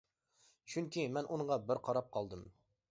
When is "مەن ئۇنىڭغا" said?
1.19-1.59